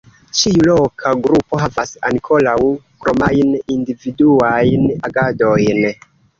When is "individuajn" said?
3.77-4.91